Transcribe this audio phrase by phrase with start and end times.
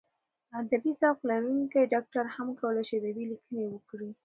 [0.59, 4.09] ادبي ذوق لرونکی ډاکټر هم کولای شي ادبي لیکنې وکړي.